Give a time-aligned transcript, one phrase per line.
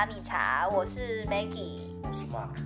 [0.00, 2.56] 茶米茶，我是 Maggie，我是 Mark。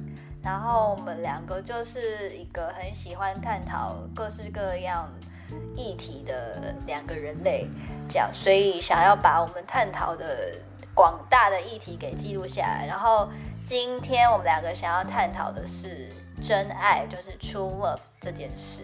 [0.41, 5.13] 然后我们两个就是一个很喜欢探讨各式各样
[5.75, 7.69] 议题的两个人类，
[8.09, 10.53] 这样，所以想要把我们探讨的
[10.95, 12.87] 广大的议题给记录下来。
[12.87, 13.29] 然后
[13.65, 18.83] 今天我们两个想要探讨的是真爱，就是 true love 这件事，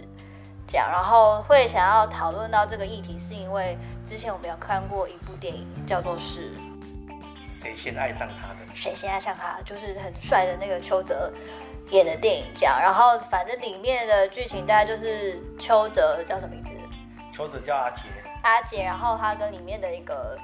[0.66, 0.90] 这样。
[0.90, 6.50] 然后会想要讨论到这个议题，是因为之前我们有看过一部电影，叫做是。
[7.60, 8.56] 谁先爱上他的？
[8.74, 9.60] 谁先爱上他？
[9.62, 11.30] 就是很帅的那个邱泽
[11.90, 12.80] 演的电影，这样。
[12.80, 16.70] 然后反正里面的剧情大概就是邱泽叫什么名字？
[17.36, 18.02] 邱泽叫阿杰。
[18.42, 20.38] 阿杰，然后他跟里面的一个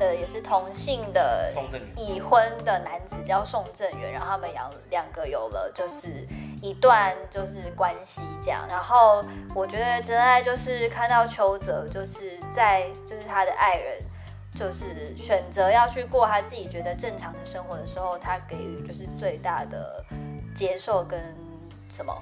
[0.00, 1.48] 呃也是同性的
[1.96, 6.26] 已婚的男子叫宋正元，然后他们两两个有了就是
[6.60, 8.66] 一段就是关系这样。
[8.68, 9.24] 然后
[9.54, 14.02] 我觉得真爱就是看到邱泽就是在就是他的爱人。
[14.58, 20.02] 就是选择要去过他自己觉得正常的生活的时候，他给予就是最大的
[20.54, 21.20] 接受跟
[21.90, 22.18] 什么？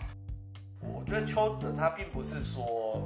[0.80, 3.00] 我觉得邱泽他并不是说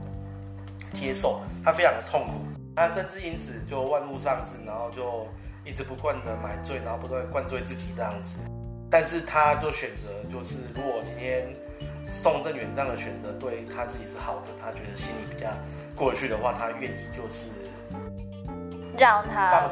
[0.94, 2.32] 接受，他非常的痛苦，
[2.74, 5.26] 他甚至因此就万物丧志，然后就
[5.64, 8.38] 一直不断的买醉，然后不断灌醉自己这样子。
[8.90, 11.46] 但是他就选择，就是如果今天
[12.08, 15.50] 宋正元这样的选择对他自己是好的，他觉得心里比较
[15.94, 17.44] 过去的话，他愿意就是。
[18.98, 19.66] 让他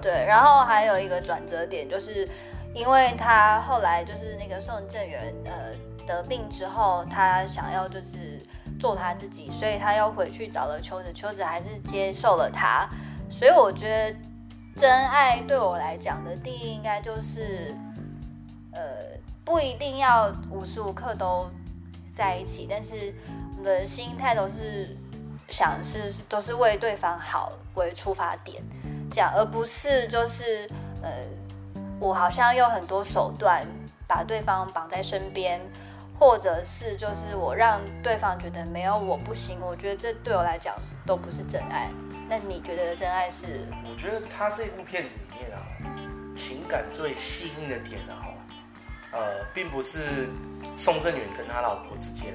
[0.00, 2.28] 对，然后还有一个转折点，就是
[2.74, 5.52] 因为他后来就是那个宋正元呃
[6.06, 8.42] 得病之后，他想要就是
[8.80, 12.88] 做他自己，所以他又回去找了秋子，秋子还是接受了他，
[13.30, 14.16] 所以我觉得
[14.76, 17.74] 真爱对我来讲的定义应该就是
[18.72, 18.80] 呃
[19.44, 21.48] 不一定要无时无刻都
[22.16, 23.14] 在一起，但是
[23.58, 24.96] 我们的心态都是。
[25.48, 28.62] 想是都是为对方好为出发点，
[29.10, 30.68] 这样，而不是就是
[31.02, 31.10] 呃，
[32.00, 33.66] 我好像用很多手段
[34.06, 35.60] 把对方绑在身边，
[36.18, 39.58] 或者是就是我让对方觉得没有我不行。
[39.60, 40.74] 我觉得这对我来讲
[41.06, 41.88] 都不是真爱。
[42.28, 43.66] 那你觉得的真爱是？
[43.90, 45.60] 我觉得他这部片子里面啊，
[46.36, 50.28] 情感最细腻的点呢，哈，呃，并不是
[50.76, 52.34] 宋振远跟他老婆之间，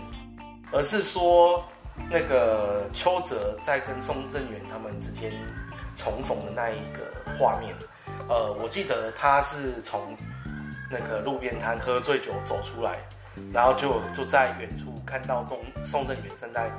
[0.71, 1.63] 而是说。
[2.09, 5.31] 那个邱泽在跟宋正元他们之间
[5.95, 7.01] 重逢的那一个
[7.37, 7.75] 画面，
[8.29, 10.15] 呃，我记得他是从
[10.89, 12.97] 那个路边摊喝醉酒走出来，
[13.51, 16.71] 然后就就在远处看到宋宋正元站在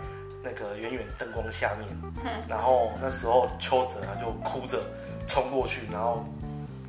[0.42, 1.88] 那个远远灯光下面，
[2.48, 4.80] 然后那时候邱泽他就哭着
[5.26, 6.24] 冲过去，然后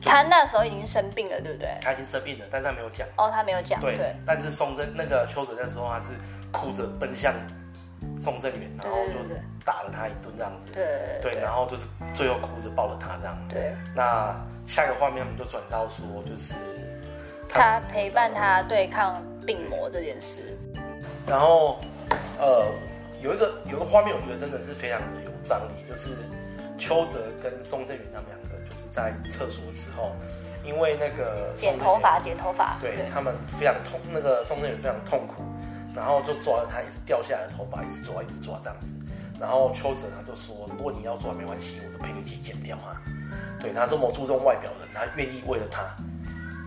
[0.02, 1.78] 他那时候已经生病了，对不对？
[1.82, 3.06] 他已经生病了，但是他没有讲。
[3.18, 3.82] 哦，他没有讲。
[3.82, 6.08] 对，但是宋正那个邱泽那时候他是
[6.52, 7.34] 哭着奔向。
[8.22, 9.14] 宋正元，然后就
[9.66, 10.86] 打了他一顿这样子，对
[11.22, 13.38] 对，然后就是最后哭着抱了他这样。
[13.50, 14.36] 对，那
[14.66, 16.54] 下一个画面我们就转到说，就是
[17.48, 20.58] 他陪伴他对抗病魔这件事。
[21.28, 21.78] 然后，
[22.40, 22.66] 呃，
[23.22, 26.10] 有一个有一个画面，我觉得真的是非常的有张力，就是
[26.78, 30.16] 邱泽跟宋正元他们两个就是在厕所的时候，
[30.64, 35.44] 因为那个剪头发，剪头发，对他们非常痛，那个宋正元非常痛苦。
[35.96, 38.94] 然后就抓着他一直掉下来的头发，一直抓，一直抓这样子。
[39.40, 43.02] 然后邱泽他就说：“如果你要抓没关系，我就陪你一起剪掉啊。”
[43.60, 45.84] 对他这么注重外表的人，他愿意为了他，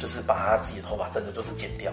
[0.00, 1.93] 就是把他自己的头发真的就是剪掉。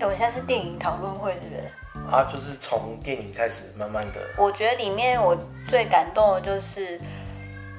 [0.00, 2.14] 哎，我现在是电影讨论会，是不是？
[2.14, 4.20] 啊，就是从电影开始慢慢的。
[4.36, 5.36] 我觉得里面我
[5.68, 7.00] 最感动的就是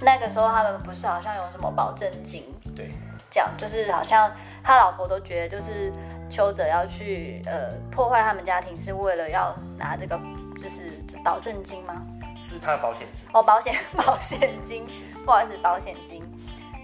[0.01, 2.43] 那个时候他们不是好像有什么保证金？
[2.75, 2.91] 对，
[3.29, 4.31] 讲就是好像
[4.63, 5.91] 他老婆都觉得就是。
[6.29, 10.19] 邱泽要去呃破坏他们家庭，是为了要拿这个
[10.57, 12.05] 就是保证金吗？
[12.41, 14.85] 是他的保险金哦，保险 保险金，
[15.25, 16.23] 不好意思，保险金。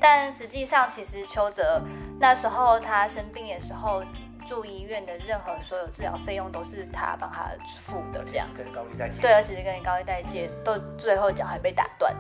[0.02, 1.82] 但实际上，其实邱泽
[2.20, 4.04] 那时候他生病的时候
[4.48, 12.14] 住医院的任何所有治疗费用都是他帮他付的，这样跟高利贷借对，而且是跟高利贷借，都最后脚还被打断，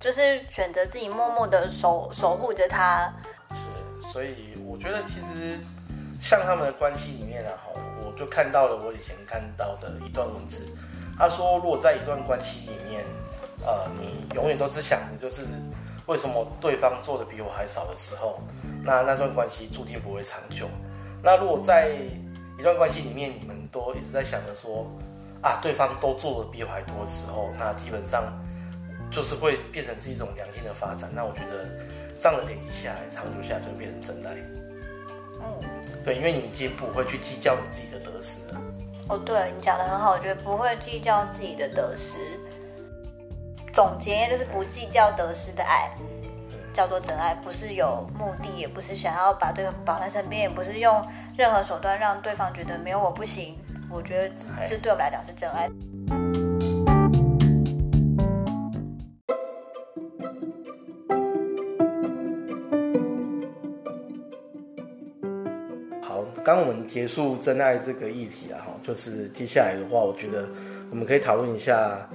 [0.00, 3.12] 就是选择自己默默的守守护着他。
[3.50, 5.58] 是，所以我觉得其实。
[6.22, 10.64] 像他们的关系里面啊，我就看到了我以前看到的一段文字。
[11.18, 13.04] 他说，如果在一段关系里面，
[13.66, 15.42] 呃，你永远都是想的就是
[16.06, 18.40] 为什么对方做的比我还少的时候，
[18.84, 20.68] 那那段关系注定不会长久。
[21.22, 21.90] 那如果在
[22.56, 24.86] 一段关系里面，你们都一直在想着说
[25.42, 28.22] 啊，对方都做的比我还多的时候，那基本上
[29.10, 31.10] 就是会变成是一种良性的发展。
[31.12, 31.66] 那我觉得
[32.22, 34.61] 这样的累积下来，长久下来就会变成真爱。
[35.42, 36.02] 嗯。
[36.04, 38.60] 对，因为你已经不会去计较你自己的得失了。
[39.08, 42.16] 哦，对你讲的很好，我觉得不会计较自己的得失。
[43.72, 45.90] 总结就是不计较得失的爱。
[46.74, 51.06] 叫做真爱，不是有目的，也不是想要把对方绑在身边，也不是用
[51.36, 53.54] 任何手段让对方觉得没有我不行。
[53.90, 54.34] 我觉得
[54.66, 55.68] 这对我们来讲是真爱。
[66.44, 70.44] 刚我们结束真爱这个议题啊，哈，就是接下来的话，我觉得
[70.90, 72.08] 我们可以讨论一下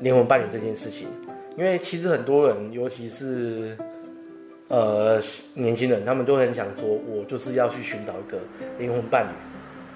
[0.00, 1.06] 灵魂伴侣这件事情，
[1.58, 3.76] 因为其实很多人，尤其是
[4.68, 5.20] 呃
[5.52, 8.38] 年轻人，他们都很想说，我就是要去寻找一个
[8.78, 9.30] 灵魂伴侣，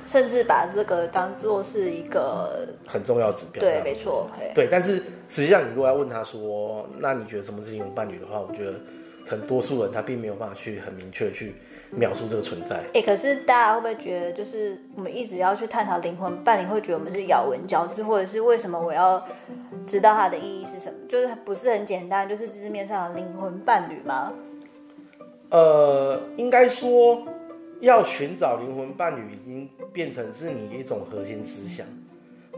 [0.05, 3.63] 甚至把这个当做是一个很重要指标。
[3.63, 4.69] 对，没错，对。
[4.71, 4.97] 但是
[5.29, 8.75] 实际上，你如果要问他说，那你觉得什么是灵魂伴侣的话，我觉得
[9.27, 11.55] 很多数人他并没有办法去很明确去。
[11.91, 19.23] 描述这个存在，哎，可是大家会不会觉得，就是我们一直要去探讨灵魂伴侣，会觉得我们是咬文嚼字，或者是为什么我要
[19.87, 20.99] 知道它的意义是什么？
[21.09, 24.33] 就是不是很简单，就是字面上的灵魂伴侣吗？
[25.51, 27.23] 呃，应该说
[27.81, 31.85] 要寻找灵魂伴侣，已经变成是你一种核心思想。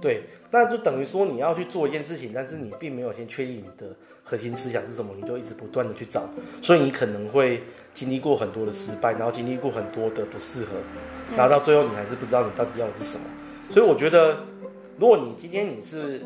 [0.02, 6.28] 对，那就等于说你要去做一件事情，但是你并没有先确定你的核心思想是什么，你就一直不断的去找，
[6.60, 7.62] 所以你可能会。
[7.94, 10.70] 经历过很多的失败，然后经历过很多的不适合，
[11.36, 13.26] 然后到最后你还是不知道你到底要的是什么。
[13.70, 14.34] 所以我觉得，
[14.98, 16.22] 如果你今天你是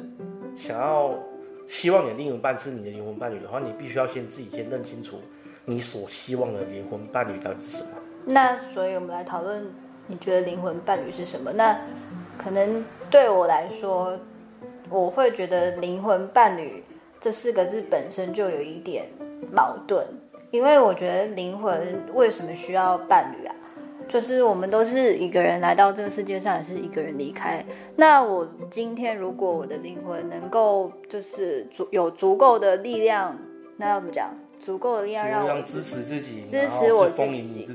[0.57, 1.13] 想要
[1.67, 5.21] 希望你的另一半是你的灵魂伴侣的话，你必须要先自己先认清楚
[5.65, 7.91] 你所希望的灵魂伴侣到底是什么。
[8.25, 9.67] 那所以我们来讨论，
[10.07, 11.53] 你觉得灵魂伴侣是什么？
[11.53, 11.77] 那
[12.37, 14.19] 可能对我来说，
[14.91, 16.83] 我会觉得灵魂伴侣
[17.21, 19.05] 这四个字本身就有一点
[19.53, 20.07] 矛盾。
[20.51, 23.55] 因为我觉得灵魂为什么需要伴侣啊？
[24.09, 27.65] 就是我们都是一个人来到这个世界上，也是一个人离开。
[27.97, 33.37] 那我今天如果我的灵魂能够就是足有足够的力量，
[33.77, 34.31] 那要怎么讲？
[34.61, 37.69] 足够的力量让我支持自己，支持我自己，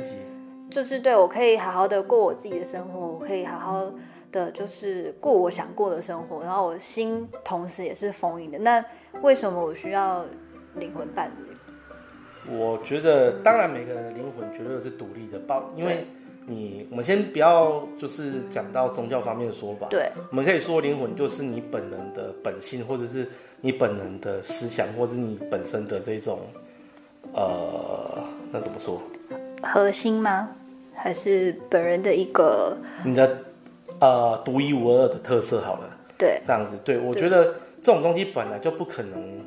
[0.70, 3.86] 就是对我可以好好的过我自己的生活，我可以好好
[4.32, 8.58] 的就是过我想过的生活，然后我心同时也是丰盈的。
[8.60, 8.84] 那
[9.22, 10.26] 为什么我需要
[10.76, 12.56] 灵魂伴侣？
[12.56, 16.06] 我觉得，当然每个人的灵魂绝对是独立的，包，因为
[16.48, 23.30] 你，我们先不要就是讲到宗教方面的说法，对，我们可以说灵魂就是你本人的本性，或者是
[23.60, 26.40] 你本人的思想，或者是你本身的这种，
[27.34, 29.00] 呃，那怎么说？
[29.62, 30.50] 核心吗？
[30.94, 33.38] 还是本人的一个你的
[34.02, 35.62] 呃独一无二的特色？
[35.62, 39.40] 好了，对，这样子，对我觉得这种东西本来就不可能。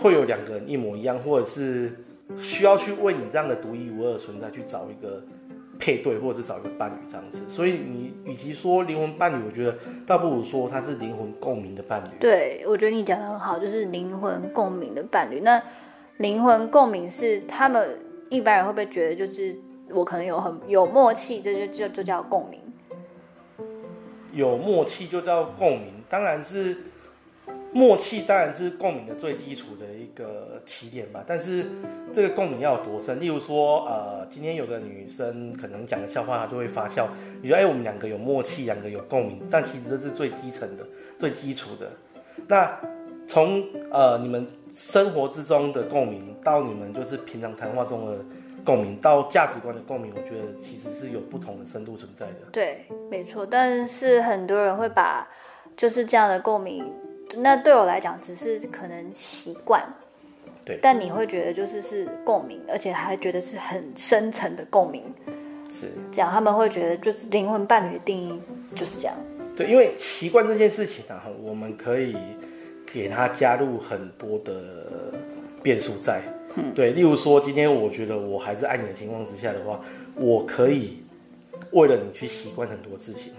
[0.00, 1.92] 会有两个人一模一样，或者是
[2.36, 5.22] 需要去为你这样的独一无二存在去找一个
[5.78, 7.38] 配对，或者是找一个伴侣这样子。
[7.46, 12.08] 所以你与其说灵魂伴侣，我觉得倒不如说他是灵魂共鸣的伴侣。
[12.18, 15.38] 对，我觉得你讲的很好，就是灵魂共鸣的伴侣。
[15.38, 15.62] 那
[16.16, 17.96] 灵魂共鸣是他们
[18.28, 19.54] 一般人会不会觉得，就是
[19.90, 22.58] 我可能有很有默契，这就就就叫共鸣？
[24.32, 26.76] 有默契就叫共鸣，当然是。
[27.74, 31.64] 默契当然是共鸣的最基础的一个起点吧，但是
[32.12, 33.18] 这个共鸣要有多深？
[33.18, 37.08] 例如说，呃，今天有个女生可能讲个笑话，她就会发笑。
[37.40, 40.86] 你说，哎，我们两个有默契，两个有共鸣，但其实这是最基层的、
[41.18, 41.90] 最基础的。
[42.46, 42.78] 那
[43.26, 44.46] 从呃你们
[44.76, 48.18] 生活之中的共鸣，到你们就是平常谈话中的
[48.64, 52.48] 共鸣，到价值观的共鸣，我觉得其实是有不同的深度存在的。
[52.52, 53.44] 对，没错。
[53.44, 55.28] 但是很多人会把
[55.76, 56.84] 就是这样的共鸣。
[57.34, 59.82] 那对我来讲，只是可能习惯，
[60.64, 60.78] 对。
[60.82, 65.02] 但你会觉得就是是共鸣，而且还觉得是很深层的共鸣，
[65.70, 66.30] 是这样。
[66.30, 68.40] 他们会觉得就是灵魂伴侣的定义
[68.74, 69.14] 就是这样。
[69.56, 72.16] 对，因为习惯这件事情啊，我们可以
[72.86, 74.62] 给他加入很多的
[75.62, 76.20] 变数在。
[76.56, 76.90] 嗯，对。
[76.90, 79.80] 例如说，今天我觉得我还是爱你的情况之下的话，
[80.16, 80.96] 我可以
[81.72, 83.32] 为了你去习惯很多事情。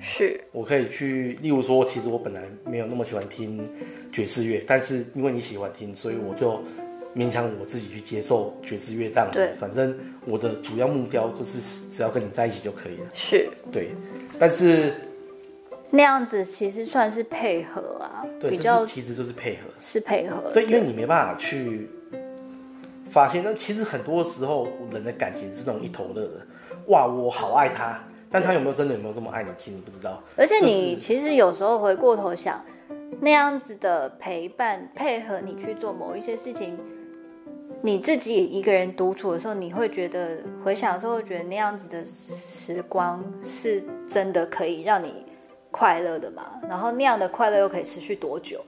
[0.00, 3.68] 是我可以去，例如说，其实我本来没有那么喜欢听
[4.12, 6.62] 爵士乐，但是因为你喜欢听，所以我就
[7.16, 9.50] 勉强我自己去接受爵士乐这样子。
[9.58, 9.92] 反正
[10.24, 11.58] 我的主要目标就是
[11.90, 13.06] 只要跟你在一起就可以了。
[13.12, 13.88] 是，对。
[14.38, 14.92] 但是
[15.90, 20.48] 那样子其实算是配合啊，比较其实就是配合，是配合。
[20.54, 21.88] 对，因为你没办法去
[23.10, 26.46] 发现，那其实很多时候人的感情是那种一头热的。
[26.88, 27.98] 哇，我好爱他。
[28.30, 29.48] 但他有没有真的有没有这么爱你？
[29.56, 30.22] 其实你不知道。
[30.36, 32.62] 而且你其实有时候回过头想，
[33.20, 36.78] 那样子的陪伴配合你去做某一些事情，
[37.80, 45.24] 你自己一个人独处的时候，你会觉得回想的时候会觉得那样子的时光是真的可以让你
[45.70, 46.60] 快乐的吗？
[46.68, 48.60] 然后那样的快乐又可以持续多久？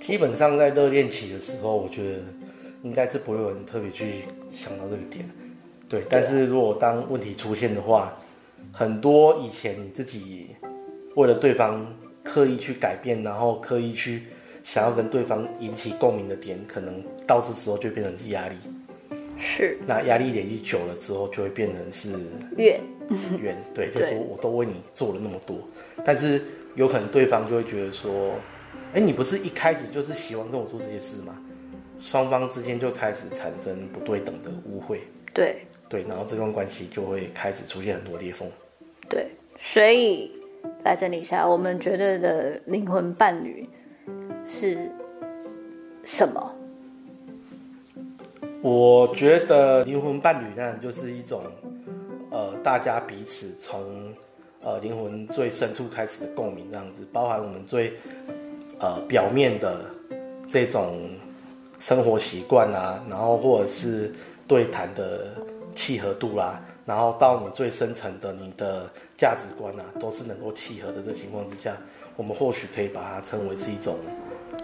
[0.00, 2.18] 基本上在热恋期的时候，我觉得
[2.82, 5.28] 应该是不会有人特别去想到这个点。
[5.88, 8.16] 对，但是如果当问题出现的话，
[8.72, 10.48] 很多以前你自己
[11.16, 11.86] 为了对方
[12.22, 14.22] 刻意去改变，然后刻意去
[14.64, 18.56] 想要跟对方引起共鸣的点，可能到这时候就变成是压力。
[19.38, 19.76] 是。
[19.86, 22.18] 那压力累积久了之后，就会变成是
[22.56, 22.80] 怨
[23.38, 23.56] 怨。
[23.74, 25.58] 对，就是我都为你做了那么多，
[26.04, 26.40] 但是
[26.76, 28.34] 有可能对方就会觉得说，
[28.94, 31.36] 哎，你不是一开始就是喜欢跟我做这些事吗？
[32.02, 35.00] 双方之间就开始产生不对等的误会。
[35.32, 35.56] 对。
[35.88, 38.48] 对，然后这段关系就会开始出现很多裂缝。
[39.10, 39.26] 对，
[39.60, 40.32] 所以
[40.82, 43.68] 来整理一下，我们觉得的灵魂伴侣
[44.46, 44.90] 是
[46.02, 46.50] 什么？
[48.62, 51.42] 我觉得灵魂伴侣呢，就是一种
[52.30, 54.14] 呃，大家彼此从
[54.62, 57.92] 呃灵魂最深处开始的共鸣，这样子，包含我们最
[58.78, 59.84] 呃表面的
[60.48, 61.00] 这种
[61.82, 64.10] 生活习惯啊，然后或者是
[64.46, 65.26] 对谈的。
[65.74, 71.00] 契合度啦，然后到你最深层的你的价值观啊，都是能够契合的。
[71.00, 71.74] 这情况之下，
[72.14, 73.96] 我们或许可以把它称为是一种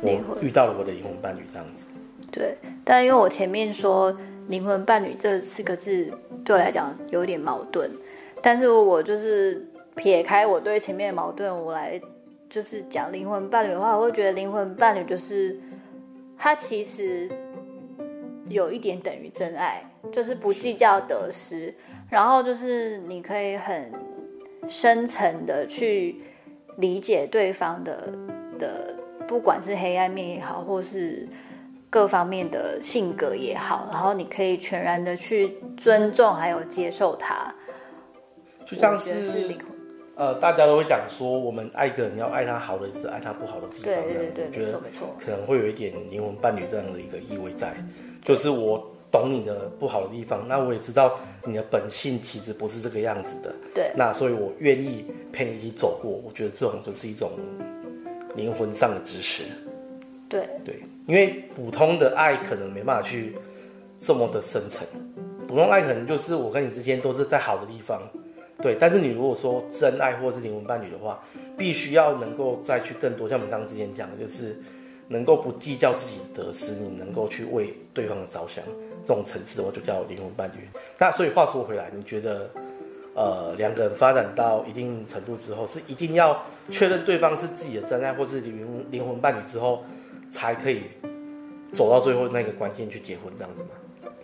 [0.02, 0.10] 我
[0.42, 1.86] 遇到了我的灵魂伴侣这样子。
[2.30, 4.14] 对，但因为我前面说
[4.48, 6.12] 灵魂伴侣这四个字
[6.44, 7.90] 对我来讲有点矛盾，
[8.42, 11.98] 但是我就是撇开我对前面的矛盾，我来
[12.50, 15.58] 就是讲灵魂伴侣的话，我会觉得灵魂伴侣就是
[16.38, 17.28] 它其实
[18.46, 19.82] 有一点等于真爱。
[20.12, 21.74] 就是不计较得失，
[22.08, 23.92] 然后就是你可以很
[24.68, 26.14] 深层的去
[26.76, 28.08] 理解对方的
[28.58, 28.94] 的，
[29.26, 31.28] 不管是黑暗面也好，或是
[31.90, 37.52] 各方面的性格也好，然后你可以全然的去尊重还有接受他。
[38.64, 39.52] 就像是
[40.18, 43.84] 呃，大家都会讲说，我们爱一个人要爱他好的，也是爱他不好的地方。
[43.84, 44.78] 对对对，觉得
[45.18, 47.72] 可能会有一点灵魂伴侣这样的一个意味在，
[48.24, 48.84] 就是我。
[49.10, 53.54] 懂你的不好的地方，那我也知道你的本性其实不是这个样子的。
[53.74, 56.10] 对，那所以我愿意陪你一起走过。
[56.10, 57.30] 我觉得这种就是一种
[58.34, 59.44] 灵魂上的支持。
[60.28, 63.34] 对对，因为普通的爱可能没办法去
[63.98, 64.86] 这么的深层，
[65.46, 68.02] 普通爱可能就是我跟你之间都是在好的地方。
[68.60, 71.22] 对，但是你如果说真爱或是灵魂伴侣的话，
[71.56, 74.56] 必须要能够再去更多，像我们刚刚之前讲的，就是
[75.06, 78.64] 能够不计较自己的得失，你能够去为对方的着想。
[79.06, 80.68] 这种层次我就叫灵魂伴侣。
[80.98, 82.50] 那所以话说回来，你觉得，
[83.14, 89.84] 呃，两个人发展到一定程度之后，是一定要确认对方是自己的真爱，或是灵灵魂伴侣之后，
[90.32, 90.82] 才可以
[91.72, 93.68] 走到最后那个关键去结婚这样子吗？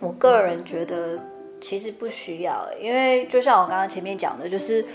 [0.01, 1.17] 我个人觉得
[1.65, 4.85] 其实不需要，因为就像我刚刚前面讲的，就是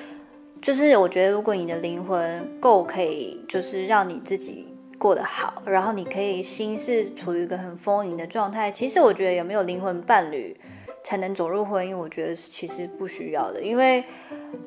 [0.62, 4.66] 就是我觉得如果你的灵魂够可以，就是让你自己。
[5.00, 8.70] 过得好，然后你可以心是处于一个很丰盈的状态。
[8.70, 10.54] 其实我觉得有没有灵魂伴侣
[11.02, 14.04] 才能走入婚姻，我觉得其实不需要的，因为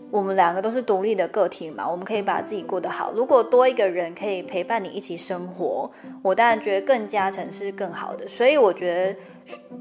[0.10, 3.12] 我们两个都是独立的个体嘛，我们可以把自己过得好。
[3.14, 5.88] 如果多一个人可以陪伴你一起生活，
[6.24, 8.28] 我当然觉得更加成是更好的。
[8.28, 9.16] 所以我觉得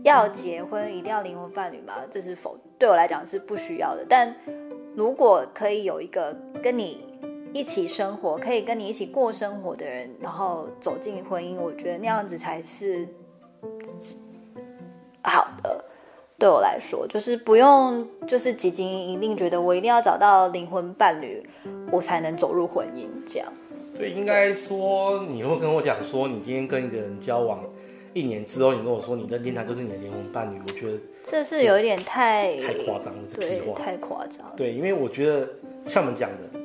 [0.02, 4.04] 要结婚一定要灵魂伴侣吗，这是否对我来讲是不需要的。
[4.08, 4.34] 但
[4.94, 7.10] 如果可以有一个跟你。
[7.54, 13.06] 一起生活，可以跟你一起过生活的人，然后走进婚姻，我觉得那样子才是
[15.22, 15.84] 好的。
[16.38, 21.46] 对我来说，就是不用就是几经一定觉得我一定要找到灵魂伴侣，
[21.90, 23.52] 我才能走入婚姻这样。
[23.98, 27.62] 对，应该说你会跟我讲说，你今天跟一个人交往
[28.14, 34.52] 一年之后，你跟我说你认定他就是你的灵魂伴侣，我觉得这是有一点太太夸张了，对，太夸张。
[34.56, 35.48] 对，因为我觉得
[35.86, 36.60] 像我们讲的。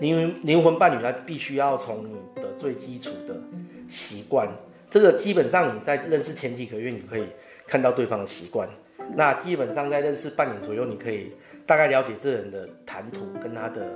[0.00, 3.36] 灵魂灵魂伴侣，他必须要从你的最基础的
[3.88, 4.48] 习惯，
[4.90, 7.24] 这个基本上你在认识前几个月，你可以
[7.64, 8.68] 看到对方的习惯。
[9.14, 11.30] 那基本上在认识半年左右，你可以
[11.64, 13.88] 大概了解这人的谈吐跟他的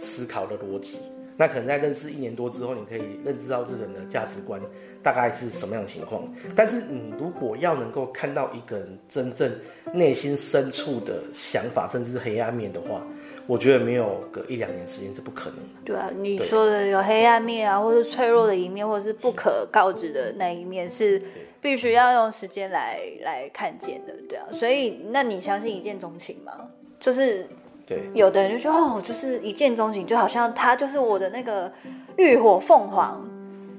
[0.00, 0.98] 思考的逻辑。
[1.40, 4.60] 那可能在认识一年多之后，你可以认知到这个人的价值观
[5.02, 6.22] 大概是什么样的情况。
[6.54, 9.50] 但是你如果要能够看到一个人真正
[9.94, 13.00] 内心深处的想法，甚至是黑暗面的话，
[13.46, 15.64] 我觉得没有个一两年时间是不可能的。
[15.86, 21.22] 对啊，你说的有黑暗面啊，或是脆弱的一面，或者是不可告知的那一面，是
[21.58, 24.46] 必须要用时间来来看见的，对啊。
[24.52, 26.68] 所以，那你相信一见钟情吗？
[27.00, 27.46] 就是，
[27.90, 31.70] 对，有的人就说哦，就是一见钟情，就好像他就是我的那个
[32.16, 33.20] 浴火凤凰。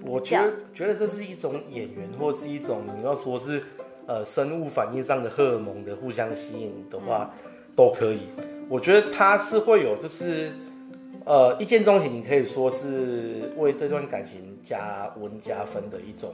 [0.04, 3.64] 我觉得觉得这是一种演员，或是一种你要说是
[4.08, 7.32] 呃生物反应上的荷尔蒙的互相吸引的话，
[7.74, 8.28] 都可以。
[8.68, 10.52] 我觉得他是会有，就是，
[11.24, 16.34] 呃，一见钟情，你可以说是为这段感情加温加分的一种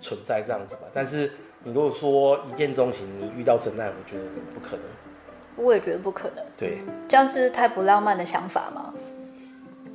[0.00, 0.82] 存在这样子吧。
[0.94, 1.30] 但是
[1.62, 4.84] 你如果说一见钟情，你遇到真爱，我觉得不可能。
[5.58, 6.44] 我也觉得不可能。
[6.56, 8.94] 对，这样是太不浪漫的想法吗？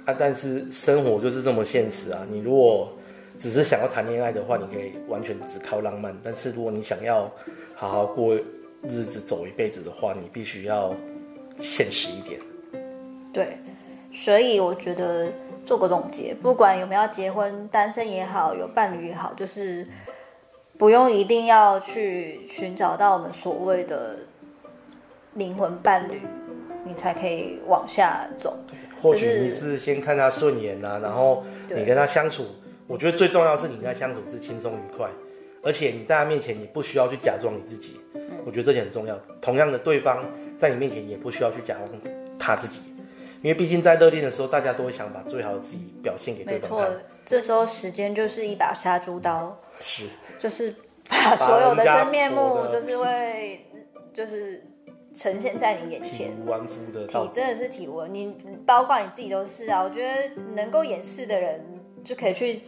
[0.05, 2.25] 啊，但是生活就是这么现实啊！
[2.29, 2.91] 你如果
[3.39, 7.31] 只是想要谈恋爱的话，你可以完全只靠浪漫；但是如果你想要
[7.73, 8.35] 好好过
[8.81, 10.93] 日子、走一辈子的话，你必须要
[11.61, 12.37] 现实一点。
[13.31, 13.57] 对，
[14.13, 15.31] 所以我觉得
[15.65, 19.87] 做个总结，不管有没有结婚、单身也好，有伴侣也好，就是
[20.77, 24.17] 不用一定要去寻找到我们所谓的
[25.35, 26.21] 灵魂伴侣，
[26.85, 28.57] 你才可以往下走。
[29.01, 32.45] 或许你是先看他顺眼呐，然后你跟他相处，
[32.87, 35.09] 我觉得最重要是你跟他相处是轻松愉快，
[35.61, 37.99] 而且你在他面前你不需要去假装你自己，
[38.45, 39.19] 我觉得这点很重要。
[39.41, 40.23] 同样的，对方
[40.57, 41.89] 在你面前也不需要去假装
[42.39, 42.79] 他自己，
[43.41, 46.89] 因为毕竟在热恋的时候，大家都会想把最好的自己表现给对方看。
[47.25, 50.05] 这时候时间就是一把杀猪刀，是，
[50.39, 50.73] 就是
[51.09, 53.65] 把所有的真面目，就是会，
[54.13, 54.63] 就是。
[55.13, 59.83] 呈现在你眼前，体无完肤的，体真的是体无，你包括你自己都是啊。
[59.83, 61.63] 我觉得能够演戏的人
[62.03, 62.61] 就可以去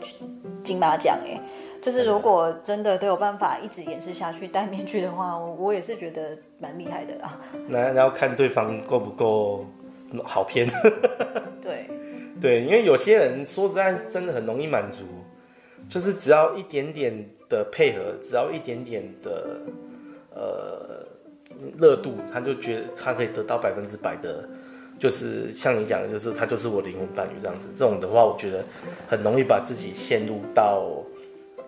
[0.63, 1.41] 金马奖哎，
[1.81, 7.39] 就是如果真的都有办法一直演示下去戴面具的话，我也是觉得蛮厉害的啦。
[7.67, 9.65] 那要看对方够不够
[10.23, 10.69] 好骗。
[11.63, 11.89] 对
[12.39, 15.03] 对，因为有些人说实在真的很容易满足，
[15.89, 17.11] 就是只要一点点
[17.49, 19.59] 的配合，只要一点点的
[20.35, 21.14] 呃。
[21.77, 24.47] 热度，他就觉得他可以得到百分之百的，
[24.99, 27.67] 就是像你讲的，就是他就是我灵魂伴侣这样子。
[27.77, 28.63] 这种的话，我觉得
[29.07, 30.83] 很容易把自己陷入到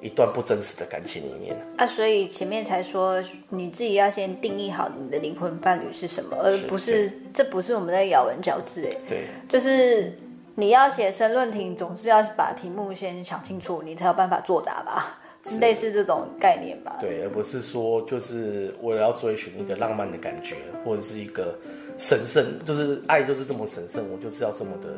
[0.02, 1.56] 一段不真实的感情里面。
[1.78, 8.96] 啊，所以前面才说你自己要先定义好你的灵魂伴侣是什么，而不是这不是我们在咬文嚼字哎。
[9.10, 10.14] 对，就是
[10.56, 15.18] 你要写申论题，总是要把题目先想清楚，你才有办法作答吧。
[15.62, 21.58] 类似这种概念吧，对，而不是说就是我要追寻一个浪漫的感觉，或者是一个
[21.98, 24.90] 神圣，就是爱就是这么神圣，我就是要这么的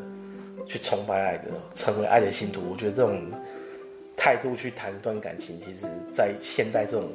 [0.66, 1.46] 去崇拜爱的，
[1.76, 2.62] 成为爱的信徒。
[2.72, 3.22] 我觉得这种
[4.18, 7.10] 态度去谈一段感情，其实在现代这种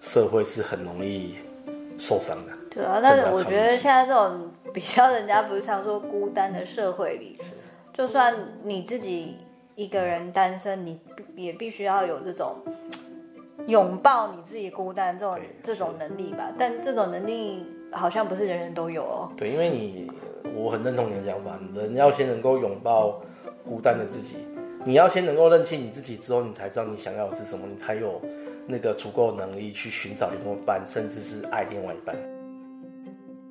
[0.00, 1.36] 社会是很容易
[1.98, 2.52] 受伤的。
[2.70, 7.38] 对啊，那我觉得现在这种比较人家不是常说孤单的社会里，
[7.92, 9.36] 就算你自己。
[9.76, 10.98] 一个人单身，你
[11.36, 12.56] 也必须要有这种
[13.66, 16.50] 拥抱你自己孤单这种这种能力吧？
[16.58, 17.62] 但这种能力
[17.92, 19.30] 好像不是人人都有哦。
[19.36, 20.10] 对，因为你，
[20.54, 23.20] 我很认同你的想法，人要先能够拥抱
[23.68, 24.36] 孤单的自己，
[24.84, 28.18] 你要先能够认清你自己之后，你才知道你想要的是什么，你才有
[28.66, 32.16] 那个足够能力去寻找另一半，甚至是爱另外一半。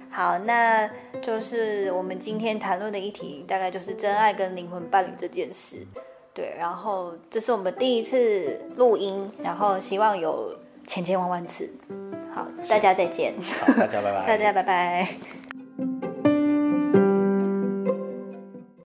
[0.10, 0.90] 好，那
[1.22, 5.86] 就是我们今天谈论的议题，大概就是真爱跟灵魂伴侣这件事。
[6.36, 10.54] 对，然后这是我们第一次录音，然后希望有
[10.86, 11.68] 千千万万次。
[12.36, 13.34] 好，大家再见。
[13.62, 14.28] 好，大家拜拜。
[14.28, 15.08] 大家拜拜。